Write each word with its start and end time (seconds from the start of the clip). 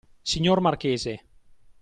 Signor 0.31 0.61
marchese! 0.61 1.13